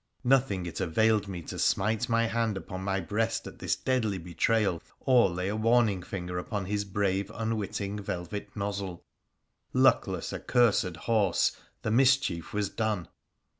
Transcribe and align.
Nothing 0.23 0.65
it 0.65 0.79
availed 0.79 1.27
me 1.27 1.43
to 1.43 1.59
smite 1.59 2.09
my 2.09 2.25
hand 2.25 2.57
upon 2.57 2.83
my 2.83 2.99
breast 2.99 3.45
at 3.45 3.59
this 3.59 3.75
deadly 3.75 4.17
betrayal, 4.17 4.81
or 5.01 5.29
lay 5.29 5.47
a 5.47 5.55
warning 5.55 6.01
finger 6.01 6.39
upon 6.39 6.65
his 6.65 6.83
brave, 6.85 7.31
unwitting, 7.31 7.99
velvet 7.99 8.49
nozzle— 8.55 9.05
luckless, 9.73 10.33
accursed 10.33 10.95
horse, 11.05 11.55
the 11.83 11.91
mischief 11.91 12.51
was 12.51 12.67
done 12.67 13.09